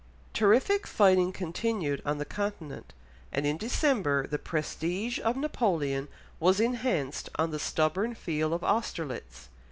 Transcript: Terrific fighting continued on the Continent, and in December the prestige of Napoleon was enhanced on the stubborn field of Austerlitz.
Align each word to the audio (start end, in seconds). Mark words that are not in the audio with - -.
Terrific 0.33 0.87
fighting 0.87 1.31
continued 1.31 2.01
on 2.07 2.17
the 2.17 2.25
Continent, 2.25 2.91
and 3.31 3.45
in 3.45 3.55
December 3.57 4.25
the 4.25 4.39
prestige 4.39 5.19
of 5.19 5.37
Napoleon 5.37 6.07
was 6.39 6.59
enhanced 6.59 7.29
on 7.35 7.51
the 7.51 7.59
stubborn 7.59 8.15
field 8.15 8.51
of 8.51 8.63
Austerlitz. 8.63 9.49